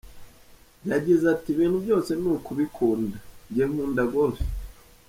Yagize 0.89 1.23
ati 1.33 1.47
“Ibintu 1.51 1.77
byose 1.85 2.11
ni 2.21 2.27
ukubikunda, 2.35 3.17
njye 3.49 3.63
nkunda 3.69 4.01
Golf. 4.13 4.39